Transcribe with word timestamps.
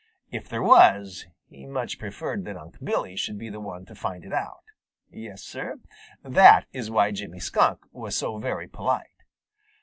If 0.31 0.49
there 0.49 0.63
was, 0.63 1.27
he 1.47 1.67
much 1.67 1.99
preferred 1.99 2.43
that 2.45 2.57
Unc' 2.57 2.83
Billy 2.83 3.15
should 3.15 3.37
be 3.37 3.51
the 3.51 3.59
one 3.59 3.85
to 3.85 3.93
find 3.93 4.25
it 4.25 4.33
out. 4.33 4.63
Yes, 5.11 5.43
Sir, 5.43 5.77
that 6.23 6.65
is 6.73 6.89
why 6.89 7.11
Jimmy 7.11 7.39
Skunk 7.39 7.81
was 7.93 8.17
so 8.17 8.39
very 8.39 8.67
polite. 8.67 9.05